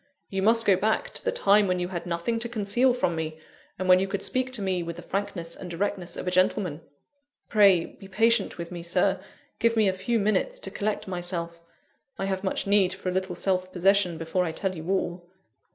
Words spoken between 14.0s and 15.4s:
before I tell you all."